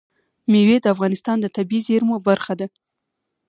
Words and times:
مېوې 0.51 0.77
د 0.81 0.85
افغانستان 0.93 1.37
د 1.41 1.45
طبیعي 1.55 1.81
زیرمو 1.87 2.15
برخه 2.27 2.53
ده. 2.59 2.67